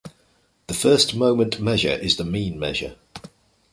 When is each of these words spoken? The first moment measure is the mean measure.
The 0.65 0.73
first 0.73 1.13
moment 1.15 1.59
measure 1.59 1.91
is 1.91 2.15
the 2.17 2.25
mean 2.25 2.57
measure. 2.59 2.95